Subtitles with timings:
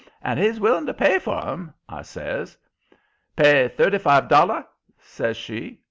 [0.23, 2.57] "And he's willing to pay for 'em," I says.
[3.35, 4.65] "Pay thirty five dolla?"
[4.99, 5.79] says she.